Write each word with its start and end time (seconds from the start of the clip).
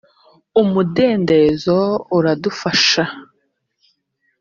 umudendezo 0.61 1.77
uradufasha. 2.17 3.03